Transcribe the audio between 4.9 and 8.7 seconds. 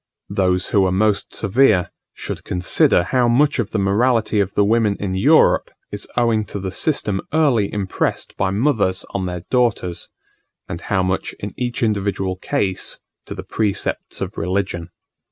in Europe is owing to the system early impressed by